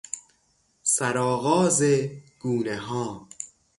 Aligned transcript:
سرآغاز 0.83 1.83
گونهها 2.39 3.27